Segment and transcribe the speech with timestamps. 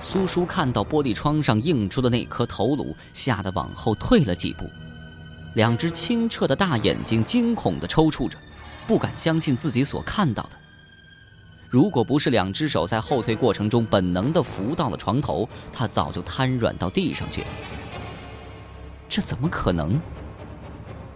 [0.00, 4.64] 苏叔看到玻璃窗上映出的那颗头颅，吓得往后退了几步，
[5.54, 8.38] 两只清澈的大眼睛惊恐地抽搐着，
[8.86, 10.50] 不敢相信自己所看到的。
[11.68, 17.46] 如果不是两只手在后退过程中本能地扶到了床头，他早就瘫软到地上去了。
[19.08, 20.00] 这怎么可能？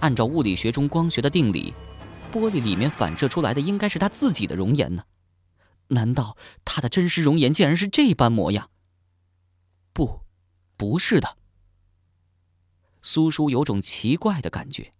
[0.00, 1.74] 按照物理学中光学的定理，
[2.32, 5.02] 玻璃里面反射出来的应该是他自己的容颜呢？
[5.88, 8.70] 难道他的真实容颜竟然是这般模样？
[9.92, 10.22] 不，
[10.76, 11.36] 不是的。
[13.02, 14.92] 苏叔有种奇怪的感觉，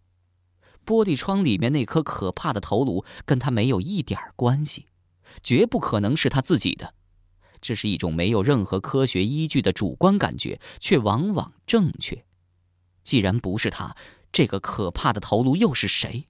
[0.85, 4.87] 玻璃窗里面那颗可怕的头颅跟他没有一点关系，
[5.43, 6.95] 绝不可能是他自己的。
[7.63, 12.27] 这是一种没有任何科学依据的主观感觉，却往往正确。
[13.03, 13.97] 既然不是他，
[14.31, 16.29] 这个可怕的头颅又是谁？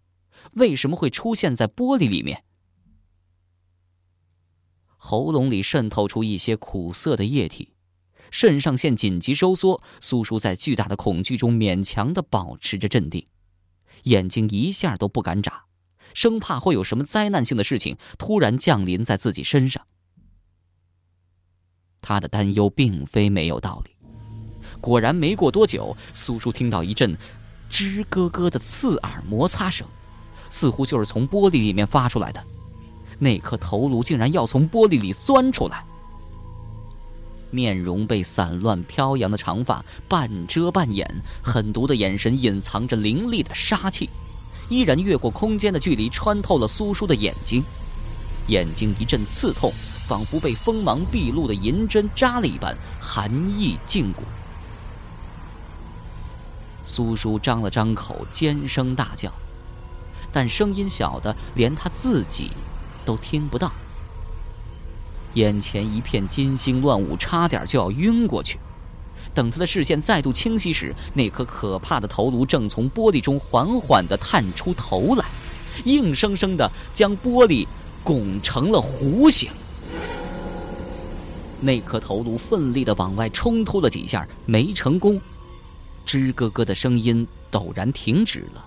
[0.53, 2.45] 为什么会出现在玻璃里面？
[5.07, 7.75] 喉咙里渗透出一些苦涩的液体，
[8.31, 9.83] 肾上腺紧急收缩。
[10.01, 13.27] 苏叔在巨大的恐惧中勉强的保持着镇定，
[14.05, 15.65] 眼睛一下都不敢眨，
[16.15, 19.87] 生怕会有什么灾难性的事情突然降临在自己身上。
[22.01, 23.91] 他的担忧并非没有道理。
[24.81, 27.15] 果然，没过多久，苏叔听到一阵
[27.71, 29.87] 吱咯咯的刺耳摩擦声，
[30.49, 32.43] 似乎就是从玻璃里面发出来的。
[33.25, 35.83] 那颗头颅竟然要从玻璃里钻出来，
[37.51, 41.09] 面容被散乱飘扬的长发半遮半掩，
[41.43, 44.11] 狠毒的眼神隐藏着凌厉的杀气，
[44.69, 47.65] 依然越过空间的距离穿透了苏叔的眼睛，
[48.49, 49.73] 眼睛一阵刺痛，
[50.07, 54.23] 仿佛被锋芒毕露的银针扎了一般，寒意沁骨。
[56.85, 59.33] 苏叔张了张口，尖声大叫，
[60.31, 62.51] 但声音小的连他自己。
[63.05, 63.71] 都听不到，
[65.35, 68.59] 眼前一片金星乱舞，差点就要晕过去。
[69.35, 75.25] 等他的视线再度清晰时，那颗可怕的头颅正从玻璃中缓缓地探出头来，
[75.85, 77.67] 硬生生地将玻璃
[78.05, 79.51] 拱成了弧形。
[81.61, 85.21] 那颗头颅奋力地往外冲突了几下，没成功，
[86.07, 88.65] 吱咯咯的声音陡然停止了。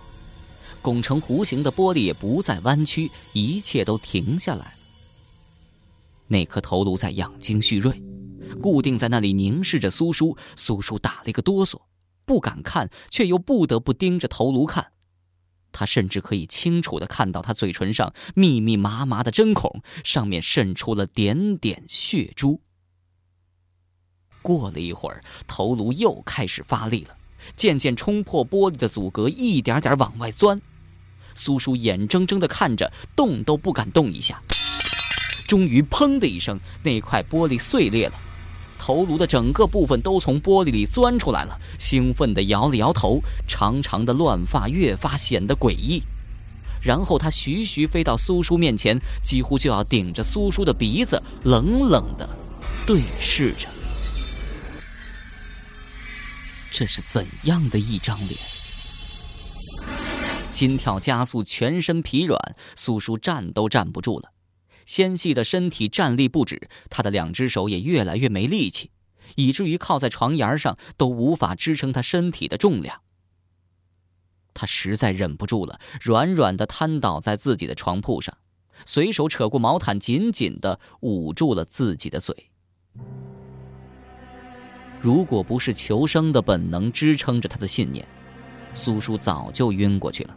[0.82, 4.74] 拱成弧形的玻璃也不再弯曲，一切都停下来了。
[6.28, 8.02] 那颗头颅在养精蓄锐，
[8.62, 10.38] 固定在那里凝视着苏叔。
[10.56, 11.82] 苏叔打了一个哆嗦，
[12.26, 14.92] 不敢看，却又不得不盯着头颅看。
[15.72, 22.62] 他甚至可以清楚的看到他嘴唇上密密麻麻的针孔，上面渗出了点点血珠。
[24.42, 27.17] 过了一会儿，头颅又开始发力了，
[27.56, 30.60] 渐渐冲破玻璃的阻隔，一点点往外钻。
[31.36, 34.42] 苏叔眼睁睁的看着，动都不敢动一下。
[35.48, 38.14] 终于，砰的一声，那块玻璃碎裂了，
[38.80, 41.58] 头颅的整个部分都从玻璃里钻出来了。
[41.78, 46.02] 兴奋的摇了摇头，长长的乱发越发显得诡异。
[46.82, 52.28] 然后他徐徐飞到苏叔面前，几乎就要顶着苏叔的鼻子，冷冷的
[52.86, 53.68] 对视着。
[56.72, 58.40] 这是怎样的一张脸？
[60.50, 64.32] 心跳加速，全身疲软，苏叔站都站不住了，
[64.86, 68.92] 纤细的身体站立不止，他的两只手也越来越没力气，
[69.36, 73.02] 以至于靠在床沿上都无法支撑他身体的重量。
[74.54, 78.38] 他实在忍不住了，软软的瘫倒在自己的床铺上，
[78.86, 82.50] 随手扯过毛毯，紧紧的捂住了自己的嘴。
[85.00, 88.06] 如果不是求生的本能支撑着他的信念，
[88.74, 90.36] 苏叔早就晕过去了。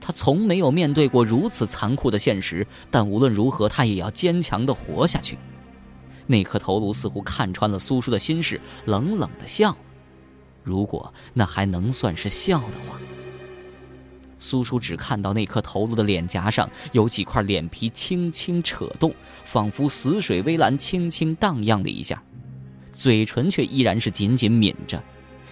[0.00, 5.36] 他从没有面对过如此残酷的现实，但无论如何，他也要坚强的活下去。
[6.26, 9.78] 那颗头颅似乎看穿了苏叔的心事，冷冷的笑了。
[10.62, 12.98] 如果那还能算是笑的话，
[14.38, 19.14] 苏叔只看到那颗头颅的脸颊上有几块脸皮轻轻扯动，
[19.44, 22.22] 仿佛死水微澜，轻轻荡漾了一下，
[23.00, 25.02] 嘴唇却依然是紧紧抿着。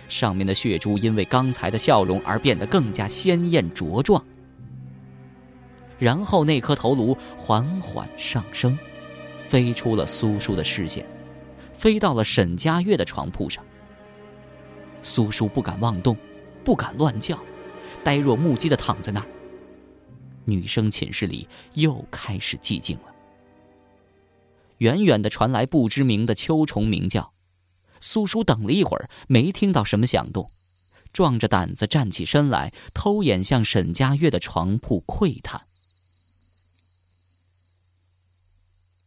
[0.07, 4.23] 上面的血珠因为刚才的笑容而变得更加鲜艳茁壮。
[5.99, 8.79] 然后那颗头颅缓缓上升，
[9.43, 11.07] 飞出了苏叔的视线，
[11.73, 13.65] 飞到了沈佳悦的床铺上。
[15.03, 16.15] 苏叔不敢妄动，
[16.63, 17.39] 不敢乱叫，
[18.05, 19.27] 呆若木鸡的躺在那儿。
[20.45, 23.15] 女生寝室里又开始寂静了，
[24.79, 27.27] 远远的传来不知名的秋虫鸣叫。
[28.01, 30.51] 苏叔等了一会儿，没听到什么响动，
[31.13, 35.63] 壮着胆子站起身来，偷眼向沈佳悦的床铺窥探。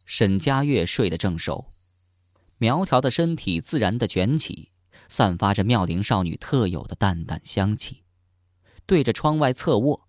[0.04, 1.66] 沈佳悦睡得正熟，
[2.58, 4.68] 苗条的身体自然的卷起，
[5.08, 8.02] 散发着妙龄少女特有的淡淡香气。
[8.84, 10.08] 对着窗外侧卧，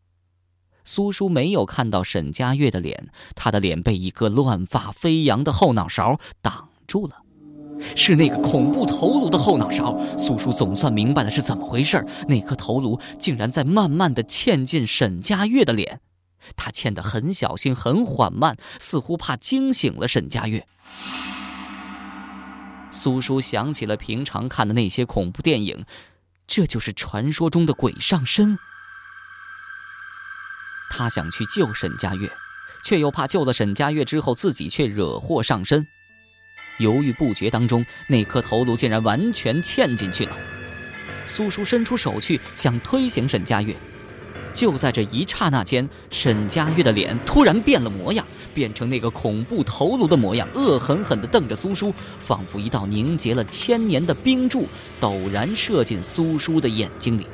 [0.84, 7.23] 苏叔没有看到沈佳悦的脸，她的脸被一个乱发飞扬的后脑勺挡住了。
[7.96, 16.02] 是那个恐怖头颅的后脑勺，苏叔总算明白了是怎么回事那颗头颅竟然在慢慢的嵌进沈佳悦的脸，
[16.56, 20.66] 他嵌得很小心、很缓慢，似乎怕惊醒了沈佳悦。
[22.92, 25.86] 苏叔想起了平常看的那些恐怖电影，
[26.46, 28.58] 这就是传说中的鬼上身。
[30.92, 32.32] 他想去救沈佳悦，
[32.86, 35.88] 却又怕救了沈佳悦之后自己却惹祸上身。
[36.78, 40.32] 犹豫不决当中，那颗头颅竟然完全嵌进去了。
[41.26, 43.74] 苏叔伸出手去想推醒沈佳悦，
[44.54, 54.68] 就在这一刹那间，沈佳悦的脸突然变了模样，变成那个恐怖头颅的模样，恶狠狠地瞪着苏叔，仿佛一道凝结了千年的冰柱
[55.00, 57.26] 陡然射进苏叔的眼睛里。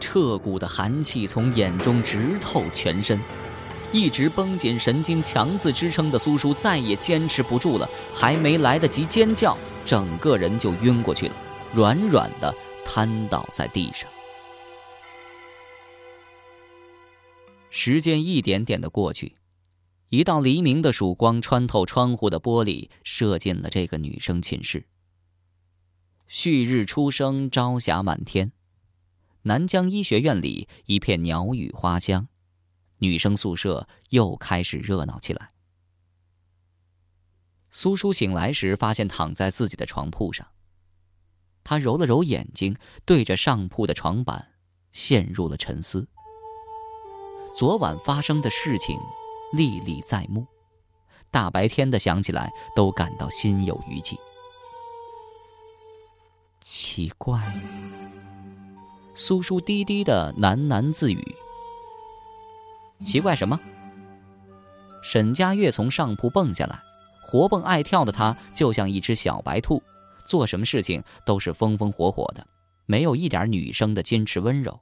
[0.00, 3.20] 彻骨的寒气从眼中直透全身。
[3.92, 11.36] 一直绷紧神经、强自支撑的苏叔再也坚持不住了，还没来得及尖叫，整个人就晕过去了，
[11.74, 12.54] 软软的
[12.86, 14.08] 瘫倒在地上。
[17.68, 19.34] 时间一点点的过去，
[20.08, 24.86] 一道黎明的曙光穿透窗户的玻璃，射进了这个女生寝室。
[26.28, 28.52] 旭日初升，朝霞满天，
[29.42, 32.28] 南疆医学院里一片鸟语花香。
[33.02, 35.48] 女生宿舍又开始热闹起来。
[37.72, 40.46] 苏叔醒来时，发现躺在自己的床铺上。
[41.64, 44.52] 他揉了揉眼睛，对着上铺的床板，
[44.92, 46.06] 陷入了沉思。
[47.56, 48.96] 昨晚发生的事情
[49.52, 50.46] 历历在目，
[51.28, 54.16] 大白天的想起来都感到心有余悸。
[56.60, 57.42] 奇怪，
[59.16, 61.36] 苏叔低低的喃喃自语。
[63.04, 63.58] 奇怪什么？
[65.02, 66.80] 沈佳悦从上铺蹦下来，
[67.22, 69.82] 活蹦爱跳的她就像一只小白兔，
[70.24, 72.46] 做什么事情都是风风火火的，
[72.86, 74.80] 没有一点女生的矜持温柔。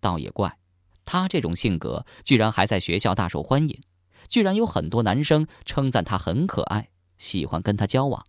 [0.00, 0.58] 倒也怪，
[1.04, 3.80] 她这种性格居然还在学校大受欢迎，
[4.28, 8.26] 居然有很多男生称赞她很可爱，喜欢跟她交往。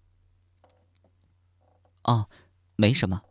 [2.04, 2.30] 哦，
[2.76, 3.24] 没什么。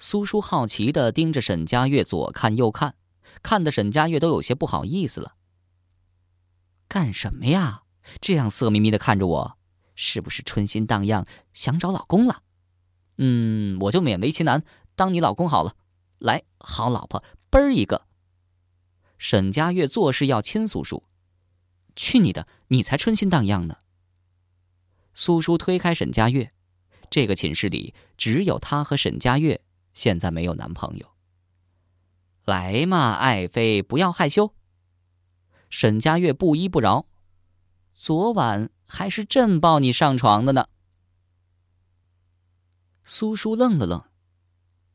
[0.00, 2.94] 苏叔好奇的盯着沈佳悦左看右看。
[3.42, 5.34] 看的沈佳悦都有些不好意思了。
[6.88, 7.82] 干什么呀？
[8.20, 9.58] 这样色眯眯的看着我，
[9.94, 12.42] 是不是春心荡漾，想找老公了？
[13.18, 14.64] 嗯，我就勉为其难
[14.94, 15.76] 当你老公好了。
[16.18, 18.06] 来，好老婆，啵儿一个。
[19.18, 21.04] 沈佳悦做事要亲苏叔，
[21.94, 23.76] 去你的，你才春心荡漾呢。
[25.12, 26.52] 苏叔推开沈佳悦，
[27.10, 29.60] 这个寝室里只有他和沈佳悦，
[29.92, 31.10] 现在没有男朋友。
[32.48, 34.54] 来嘛，爱妃，不要害羞。
[35.68, 37.04] 沈佳悦不依不饶，
[37.92, 40.68] 昨晚还是朕抱你上床的呢。
[43.04, 44.02] 苏叔愣了愣：“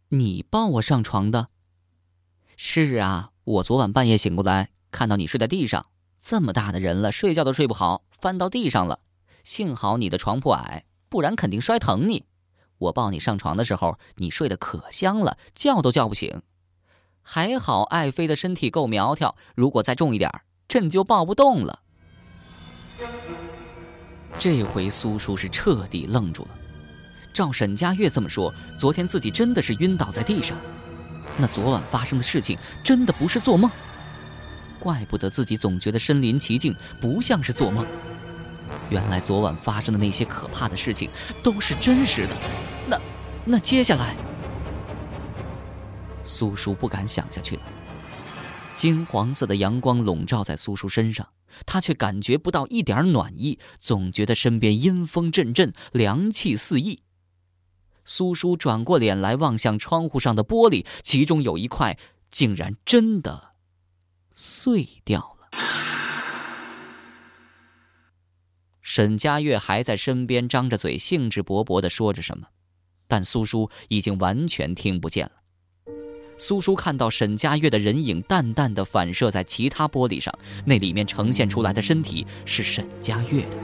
[0.09, 1.49] 你抱我上床的
[2.57, 5.85] ？”“是啊，我昨晚半夜醒过来，看到你睡在地上，
[6.17, 9.01] 这么大的人了，睡觉都睡不好，翻到地上了。
[9.43, 12.25] 幸好你的床铺矮，不然肯定摔疼你。
[12.79, 16.41] 我抱你上床的时候，你睡得可香了，叫都叫不醒。”
[17.23, 20.29] 还好，爱妃的身体够苗条，如果再重一点
[20.67, 21.79] 朕就抱不动了。
[24.37, 26.49] 这回苏叔是彻底愣住了。
[27.33, 30.57] 照沈佳悦这么说，昨天自己真的是晕倒在地上。
[31.37, 33.71] 那昨晚发生的事情真的不是做梦，
[34.79, 37.85] 怪不得自己总觉得身临其境，不像是做梦。
[38.89, 41.09] 原来昨晚发生的那些可怕的事情
[41.41, 42.35] 都是真实的。
[42.87, 42.99] 那，
[43.45, 44.15] 那接下来……
[46.23, 47.61] 苏叔不敢想下去了。
[48.75, 51.27] 金黄色的阳光笼罩在苏叔身上，
[51.65, 57.03] 他却感觉不到一点暖意，总觉得身边阴风阵阵，凉气四溢。
[58.03, 61.97] 苏叔转过脸来望向窗户上的玻璃，其中有一块
[62.31, 63.53] 竟然真的
[64.31, 65.59] 碎掉了。
[68.81, 72.47] 沈佳悦还在身边张着嘴，兴致勃勃地说着什么，
[73.07, 75.42] 但苏叔已经完全听不见了。
[76.43, 83.55] 苏叔看到沈佳悦的人影淡淡的反射在其他玻璃上，那里面呈现出来的身体是沈佳悦的，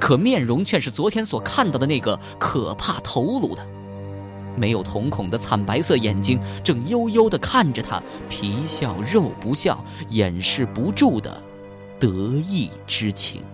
[0.00, 3.64] 可面容却是昨天所看到的那个可怕头颅的，
[4.56, 11.40] 没有瞳孔的惨白色眼睛正悠悠的看着他，皮笑肉不笑，掩饰不住的
[12.00, 13.44] 得意之情。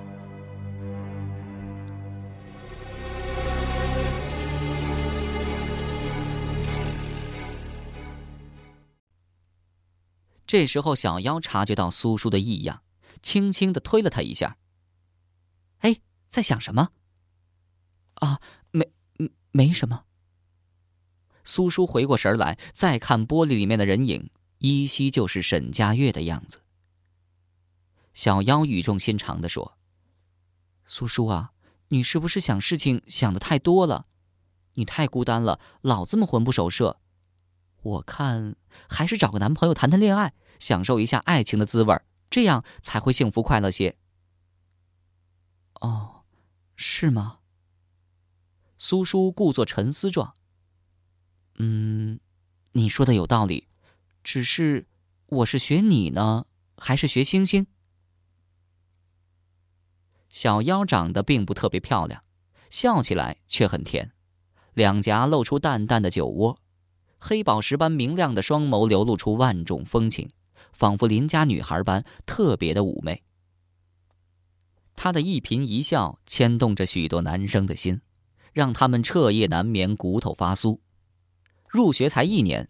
[10.53, 12.83] 这时候，小妖察觉到苏叔的异样，
[13.23, 14.59] 轻轻的推了他一下。
[15.79, 16.91] 哎，在想什么？
[18.17, 18.39] 啊，
[18.71, 18.93] 没，
[19.51, 20.05] 没什么。
[21.43, 24.29] 苏叔回过神来，再看玻璃里面的人影，
[24.59, 26.61] 依稀就是沈佳悦的样子。
[28.13, 29.79] 小妖语重心长的说
[30.85, 31.55] ：“苏叔啊，
[31.89, 34.05] 你是不是想事情想的太多了？
[34.75, 36.99] 你太孤单了，老这么魂不守舍。
[37.85, 38.55] 我看
[38.89, 41.93] 还是找个男朋友谈谈恋爱，享受一下爱情的滋味
[42.31, 43.97] 这样才会幸福快乐些。”
[45.83, 46.23] 哦，
[46.77, 47.41] 是吗？
[48.79, 50.35] 苏叔故作沉思状。
[51.59, 52.21] 嗯，
[52.73, 53.67] 你说的有道理，
[54.23, 54.87] 只是
[55.27, 57.67] 我是学你呢，还是学星星？
[60.29, 62.23] 小妖长得并不特别漂亮，
[62.71, 64.13] 笑起来却很甜，
[64.75, 66.61] 两颊露出淡淡的酒窝，
[67.19, 70.31] 黑宝石般明亮的双眸流露出万种风情，
[70.73, 73.23] 仿佛邻家女孩般特别的妩媚。
[74.95, 78.01] 她的一颦一笑牵动着许多男生的心，
[78.53, 80.79] 让他们彻夜难眠，骨头发酥。
[81.69, 82.69] 入学才一年，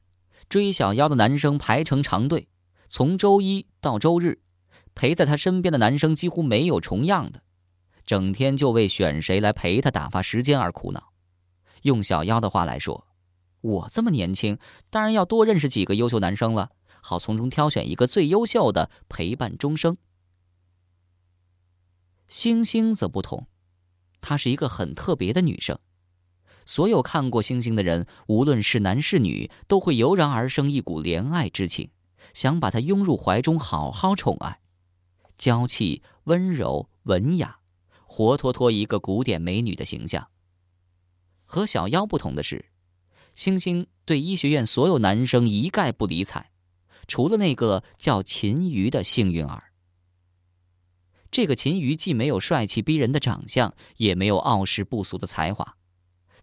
[0.49, 2.49] 追小妖的男生排成长队，
[2.89, 4.41] 从周一到周日，
[4.95, 7.43] 陪在他身边的男生几乎没有重样的。
[8.05, 11.13] 整天就为选谁来陪他打发时间而苦恼。
[11.83, 13.07] 用小妖的话来说，
[13.61, 14.59] 我这么年轻，
[14.91, 16.71] 当然要多认识几个优秀男生了，
[17.03, 19.99] 好从中挑选一个最优秀的陪伴终生。
[22.29, 23.47] 星星则不同，
[24.23, 25.79] 她是一个很特别的女生。
[26.65, 31.91] 所有看过星星的人，无论是男是女，都会油然而生一股怜爱之情，
[32.33, 34.61] 想把她拥入怀中，好好宠爱。
[35.37, 37.59] 娇气、温柔、文雅。
[38.15, 40.29] 活脱脱一个古典美女的形象。
[41.47, 42.67] 和小妖不同的是，
[43.35, 46.52] 星星对医学院所有男生一概不理睬，
[47.07, 49.73] 除了那个叫秦瑜的幸运儿。
[51.31, 55.77] 这个秦瑜既没有帅气逼人的长相，也没有傲视不俗的才华，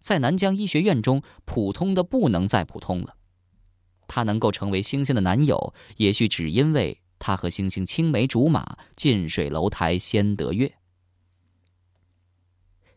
[0.00, 3.16] 在南疆医学院中普通的不能再普通了。
[4.08, 10.74] 他能够成为星星的男友，也许只因为他和星星青梅竹马，近水楼台先得月。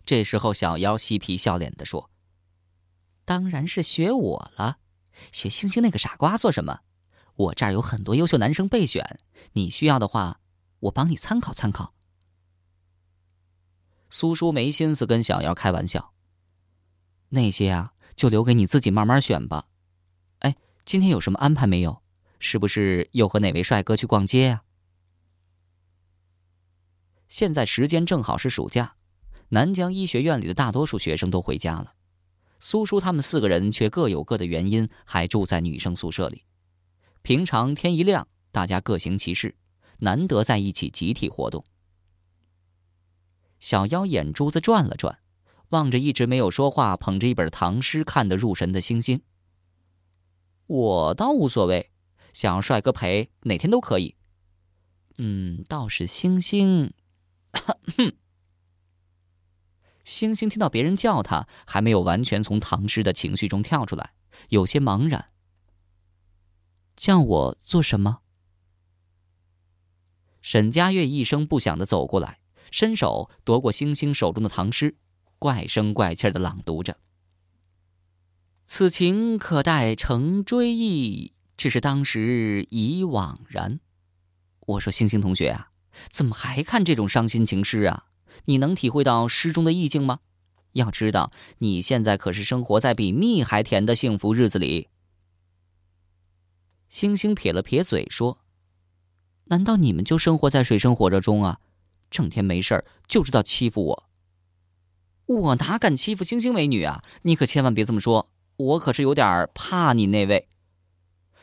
[0.04, 2.10] 这时候，小妖嬉皮笑脸的说
[3.24, 4.80] ：“当然是学我了，
[5.32, 6.80] 学星星那个傻瓜做什么？
[7.36, 9.20] 我这儿有很多优秀男生备选，
[9.54, 10.40] 你需要的话，
[10.80, 11.94] 我帮你参考参考。”
[14.10, 16.14] 苏叔没心思跟小妖开玩笑，
[17.30, 19.66] 那些啊，就留给你自己慢慢选吧。
[20.40, 22.04] 哎，今天有什么安排没有？
[22.40, 24.64] 是不是又和哪位帅哥去逛街呀？
[27.30, 28.96] 现在时间正好是暑假。
[29.50, 31.94] 南疆医学院里的大多数学生都回家了，
[32.60, 36.44] 苏叔他们四个人却各有各的原因，还住在女生宿舍里。
[37.24, 39.56] 平常天一亮，大家各行其事，
[40.00, 41.64] 难得在一起集体活动。
[43.62, 45.20] 小妖眼珠子转了转，
[45.70, 49.22] 望着一直没有说话、捧着一本唐诗看得入神的星星。
[50.68, 51.92] 我倒无所谓，
[52.34, 54.18] 想要帅哥陪，哪天都可以。
[55.18, 56.94] 嗯，倒是星星，
[57.54, 58.12] 哼。
[60.04, 64.12] 星星听到别人叫他，还没有完全从唐诗的情绪中跳出来，
[64.50, 65.30] 有些茫然。
[66.96, 68.20] 叫我做什么？
[70.42, 74.96] 沈佳悦一声不响的走过来，伸手夺过星星手中的唐诗，
[75.40, 76.98] 怪声怪气的朗读着
[78.66, 83.80] ：“此情可待成追忆，只是当时已惘然。”
[84.68, 85.72] 我说：“星星同学啊，
[86.10, 88.06] 怎么还看这种伤心情诗啊？”
[88.46, 90.20] 你能体会到诗中的意境吗？
[90.74, 94.90] 要知道，你现在可是生活在比蜜还甜的幸福日子里。
[96.94, 98.38] 星星撇了撇嘴说
[99.50, 101.60] ：“难道你们就生活在水深火热中啊？
[102.12, 104.04] 整天没事儿就知道欺负我。
[105.26, 107.04] 我哪敢欺负星星美女啊？
[107.24, 110.48] 你可千万别这么说，我可是有点怕你那位。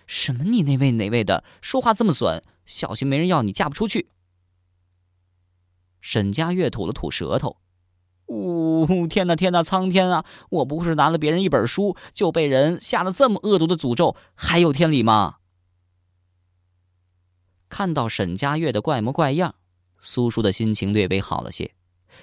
[0.06, 1.42] 什么你那位哪位的？
[1.60, 4.08] 说话这么损，小心没人要你嫁不出去。”
[6.00, 7.56] 沈佳悦吐了吐舌头，
[8.26, 10.24] 呜，天哪，天哪，苍天啊！
[10.50, 15.38] 我不是拿了别人一本书，就被人下了这么恶毒的诅咒，还有天理吗？
[17.70, 19.54] 看到沈佳悦的怪模怪样，
[19.98, 21.72] 苏叔的心情略微好了些，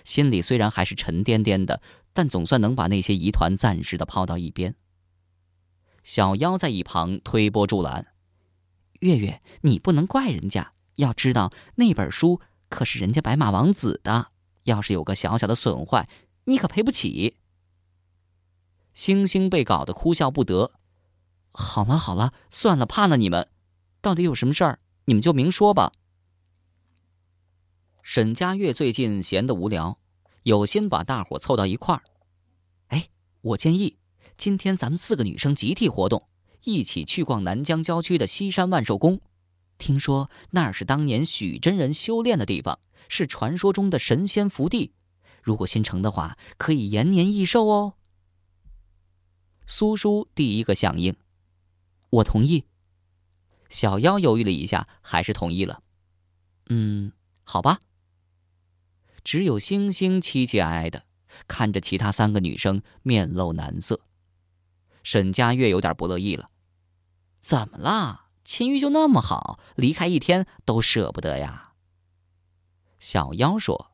[0.04, 1.82] 心里虽然还是沉甸甸的，
[2.14, 4.76] 但总算能把那些疑团暂时的抛到一边。
[6.04, 8.08] 小妖在一旁推波助澜
[9.00, 12.40] ：“月月，你不能怪人家，要知道那本书。”
[12.70, 14.28] 可是人家白马王子的，
[14.64, 16.10] 要是有个小小的损坏，
[16.44, 17.38] 你可赔不起。
[18.94, 20.74] 星星被搞得哭笑不得。
[21.52, 23.48] 好了好了，算了，怕了你们。
[24.02, 24.80] 到底有什么事儿？
[25.08, 25.94] 你们就明说吧。
[28.04, 30.00] 沈佳悦最近闲得无聊，
[30.44, 32.04] 有心把大伙凑到一块儿。
[32.88, 33.08] 哎，
[33.40, 33.98] 我建议
[34.38, 36.28] 今天咱们四个女生集体活动，
[36.66, 39.22] 一起去逛南疆郊区的西山万寿宫。
[39.78, 44.92] 听说那儿是当年许真人修炼的地方，是传说中的神仙福地。
[45.42, 47.94] 如果心诚的话，可以延年益寿哦。
[49.66, 51.16] 苏叔第一个响应，
[52.10, 52.66] 我同意。
[53.70, 55.82] 小妖犹豫了一下，还是同意了。
[56.70, 57.12] 嗯，
[57.44, 57.80] 好吧。
[59.24, 61.04] 只有星星凄凄哀哀的
[61.48, 64.00] 看着其他三个女生，面露难色。
[65.04, 66.50] 沈佳悦有点不乐意了
[67.40, 68.30] ：“怎么啦？
[68.44, 71.74] 秦玉就那么好，离开一天都舍不得呀？”
[73.00, 73.92] 小妖说：“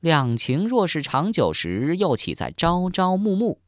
[0.00, 3.60] 两情若是长久时，又岂在朝朝暮暮？”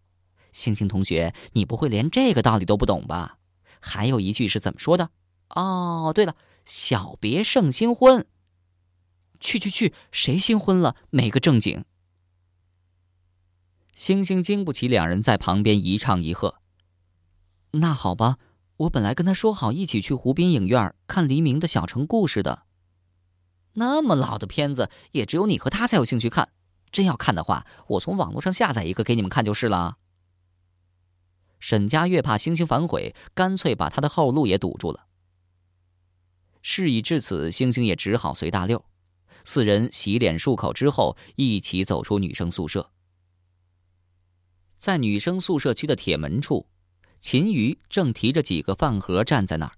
[0.53, 3.39] 星星同学，你不会连这个道理都不懂吧？
[3.83, 5.11] 还有一句是怎么说的？
[5.51, 8.27] 哦，对了，小别胜新婚。
[9.39, 10.97] 去去去，谁新婚了？
[11.11, 11.85] 没个正经。
[13.95, 16.55] 星星经不起两人在旁边一唱一和。
[17.73, 18.39] 那好吧，
[18.77, 22.63] 我本来跟他说好一起去湖滨影院看黎明的小城故事的。
[23.75, 26.51] 那么老的片子，也只有你和他才有兴趣看。
[26.91, 29.97] 真要看的话，我从网络上下载一个给你们看就是了。
[31.63, 35.07] 沈佳悦怕星星反悔，干脆把他的后路也堵住了。
[36.61, 38.85] 事已至此，星星也只好随大溜。
[39.45, 42.91] 四人洗脸漱口之后，一起走出女生宿舍。
[44.77, 46.67] 在女生宿舍区的铁门处，
[47.21, 49.77] 秦瑜正提着几个饭盒站在那儿，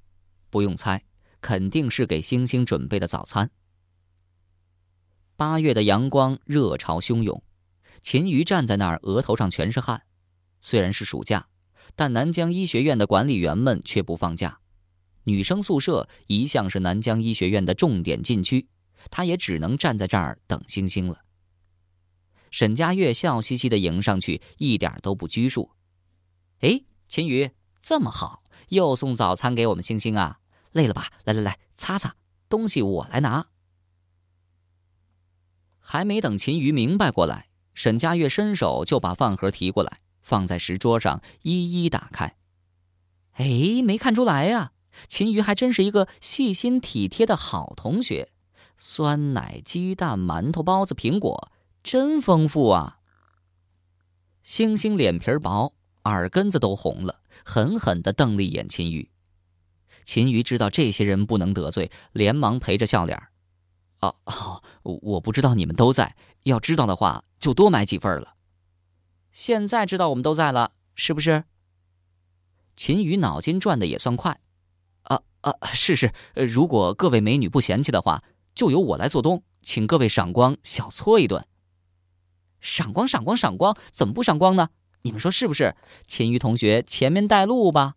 [0.48, 1.04] 不用猜，
[1.42, 3.50] 肯定是给星星准备的早餐。
[5.36, 7.42] 八月的阳光热潮汹涌，
[8.00, 10.04] 秦瑜站在那儿，额头上全是汗。
[10.60, 11.46] 虽然是暑假，
[11.96, 14.60] 但南疆医学院的管理员们却不放假。
[15.24, 18.68] 女生宿舍一向是南疆医学院的重点禁区。
[19.10, 21.24] 他也只能站在这儿等星星了。
[22.50, 25.72] 沈佳悦笑嘻嘻的迎上去，一点都不拘束。
[26.60, 27.50] 哎，秦宇，
[27.82, 30.40] 这么好，又送早餐给我们星星啊？
[30.72, 31.10] 累了吧？
[31.24, 32.16] 来来来，擦擦，
[32.48, 33.48] 东西我来拿。
[35.78, 42.34] 还没等秦宇明白过来，沈佳悦伸手就把饭盒提过来，放在石桌上，一一打开。
[43.34, 44.72] 哎，没看出来呀，
[45.06, 48.30] 秦宇还真是一个细心体贴的好同学。
[48.76, 51.52] 酸奶、鸡蛋、馒头、包子、苹果，
[51.84, 52.98] 真丰富啊！
[54.42, 59.10] 星星脸皮薄，耳根子都红了，狠狠的瞪了一眼秦宇。
[60.04, 63.20] 秦宇知道这些人不能得罪，连忙陪着笑脸
[64.00, 68.33] 哦哦，我不知道你们都在，要知道的话就多买几份了。
[69.34, 71.42] 现在知道我们都在了，是不是？
[72.76, 74.40] 秦宇脑筋转的也算快。
[75.02, 78.22] 啊啊，是是，如果各位美女不嫌弃的话。
[78.54, 81.44] 就由我来做东，请各位赏光，小搓一顿。
[82.60, 84.70] 赏光，赏光，赏光，怎么不赏光呢？
[85.02, 85.74] 你们说是不是？
[86.06, 87.96] 秦宇同学前面带路吧。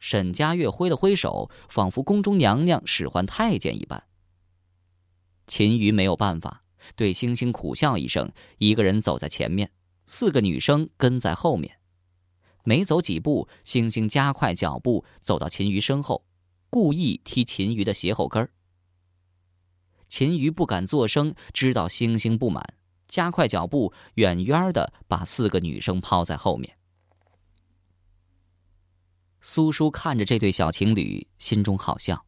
[0.00, 4.02] 沈佳悦挥了挥手，仿佛宫中娘娘使唤太监一般。
[5.46, 6.64] 秦宇没有办法，
[6.96, 9.70] 对星星苦笑一声，一个人走在前面，
[10.06, 11.78] 四个女生跟在后面。
[12.64, 16.24] 没走几步，星星加快脚步走到秦瑜身后，
[16.70, 18.50] 故意踢秦瑜的鞋后跟儿。
[20.08, 22.62] 秦瑜不敢作声，知道星星不满，
[23.08, 26.78] 加快脚步，远远的把四个女生抛在后面。
[29.40, 32.24] 苏叔看着这对小情侣，心中好笑，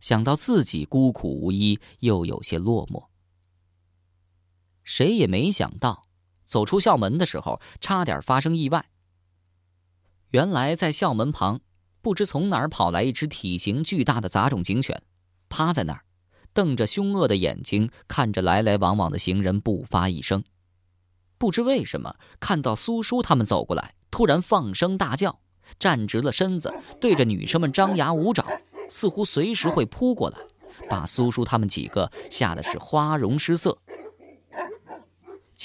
[0.00, 3.06] 想到自己孤苦无依，又有些落寞。
[4.84, 6.07] 谁也没想到，
[6.48, 8.86] 走出校门的时候，差点发生意外。
[10.30, 11.60] 原来在校门旁，
[12.00, 15.02] 不知从哪儿跑来一只体型巨大的杂种警犬，
[15.50, 16.02] 趴在那儿。
[16.54, 20.42] 瞪着凶恶的眼睛看着来来往往的行人，不发一声。
[21.36, 25.38] 不知为什么，看到苏叔他们走过来，突然放声大叫，
[25.78, 28.44] 站直了身子，对着女生们张牙舞爪，
[28.88, 30.38] 似乎随时会扑过来，
[30.88, 33.78] 把苏叔他们几个吓得是花容失色。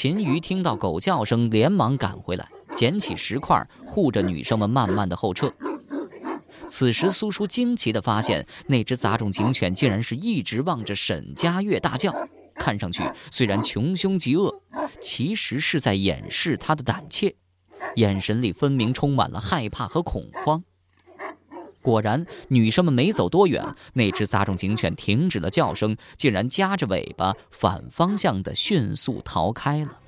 [0.04, 5.50] 秦瑜听到狗叫声，连忙赶回来，捡起石块护着女生们，慢慢的后撤。
[6.68, 12.14] 此时，苏叔惊奇地发现，那只杂种警犬竟然是一直望着沈佳悦大叫，
[12.56, 14.54] 看上去虽然穷凶极恶，
[15.00, 17.34] 其实是在掩饰他的胆怯，
[17.96, 20.62] 眼神里分明充满了害怕和恐慌。
[21.84, 30.00] 果然，女生们没走多远，那只杂种警犬停止了叫声，竟然夹着尾巴反方向的迅速逃开了。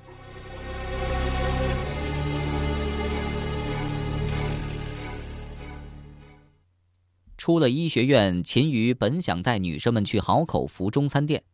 [7.36, 11.44] 出了医学院，秦宇本想带女生们去好口福中餐店，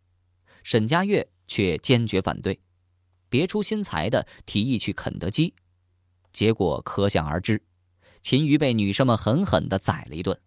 [0.63, 2.61] 沈佳悦却坚决反对，
[3.29, 5.53] 别出心裁的提议去肯德基，
[6.33, 7.61] 结果可想而知，
[8.23, 10.41] 秦瑜被女生们狠狠的宰了一顿，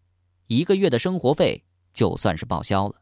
[0.48, 3.02] 一个月的生活费就算是报销了。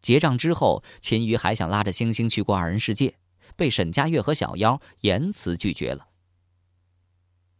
[0.00, 3.18] 结账之后，秦瑜还想拉着星星去过二人世界，
[3.56, 6.08] 被沈佳悦和小妖严词拒绝了。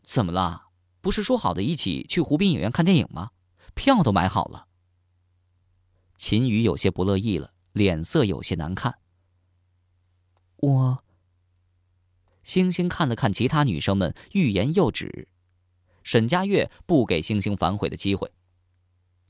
[0.05, 0.69] 怎么了？
[1.01, 3.31] 不是说好的一起去湖滨影院看电影吗？
[3.75, 4.69] 票都买好了。
[6.17, 8.99] 秦宇有些不乐意了，脸色有些难看。
[10.59, 11.05] 我。
[12.45, 15.29] 星星看了看其他女生们，欲言又止。
[16.07, 18.31] 沈佳悦不给星星反悔的机会。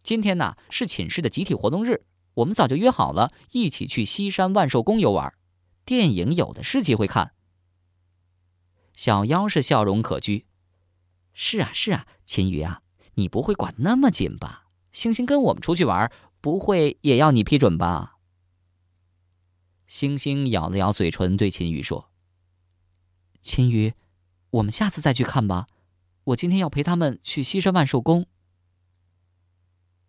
[0.02, 5.32] 今天呢是寝室的集体活动日，我们早就约好了，一起去西山万寿宫游玩，
[5.86, 7.32] 电影有的是机会看。
[8.92, 10.44] 小妖是笑容可掬。
[11.32, 12.82] 是啊，是啊，秦宇啊，
[13.14, 14.66] 你不会管那么紧吧？
[14.92, 16.12] 星星跟我们出去玩，
[16.42, 18.18] 不会也要你批准吧？
[19.86, 22.10] 星星咬了咬嘴唇，对秦宇说
[23.40, 23.94] ：“秦宇，
[24.50, 25.68] 我们下次再去看吧。
[26.26, 28.26] 我今天要陪他们去西山万寿宫。”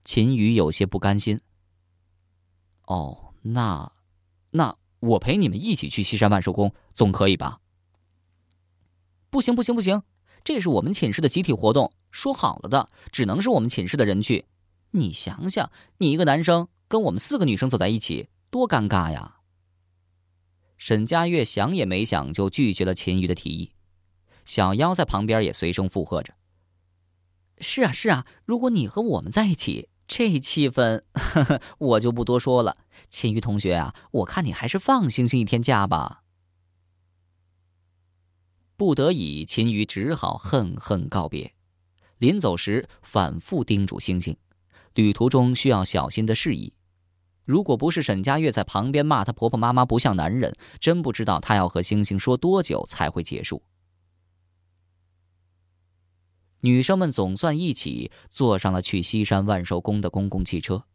[0.03, 1.41] 秦宇有些不甘心。
[2.85, 3.91] 哦，那，
[4.51, 7.59] 那我陪你们一起去西山万寿宫，总可以吧？
[9.29, 10.01] 不行，不行，不行。
[10.43, 14.45] 这是我们寝室的集体活动，说好了的，只能是我们寝室的人去。
[14.91, 19.41] 你想想，你一个男生跟我们四个女生走在一起，多尴尬呀！
[20.77, 23.73] 沈佳悦想也没想就拒绝了秦宇的提议。
[24.47, 26.33] 小妖在旁边也随声附和着
[27.59, 32.77] ：“是啊，是啊，如果你和我们在一起，这气氛，呵呵，我就不多说了。
[33.09, 36.23] 秦宇同学啊，我看你还是放星星一天假吧。”
[38.77, 41.53] 不得已，秦瑜只好恨恨告别。
[42.17, 44.37] 临走时，反复叮嘱星星，
[44.93, 46.73] 旅途中需要小心的事宜。
[47.43, 53.61] 如果不是沈佳悦在旁边骂她婆婆妈妈不像男人，真不知道她要和星星说多久才会结束。
[56.61, 60.85] 女生们总算一起坐上了去西山万寿宫的公共汽车，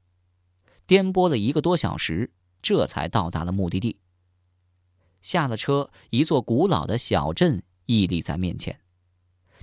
[0.87, 3.99] 颠簸了一个多小时，这才到达了目的地。
[5.21, 7.63] 下了车，一座古老的小镇。
[7.87, 8.79] 屹立在面前，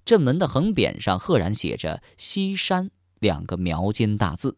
[0.03, 4.57] 镇门的横匾上赫然写着“西山”两个描金大字。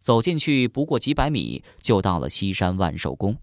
[0.00, 3.38] 走进去不过几百米，就到了西山万寿宫。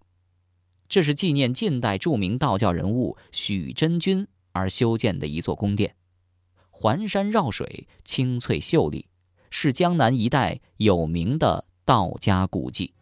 [0.89, 5.95] 这是纪念近代著名道教人物许真君而修建的一座宫殿，
[6.81, 9.05] 环山绕水，清翠秀丽，
[9.51, 12.95] 是江南一带有名的道家古迹。